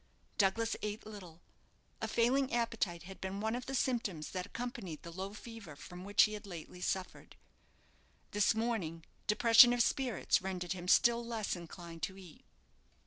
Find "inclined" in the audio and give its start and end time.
11.55-12.01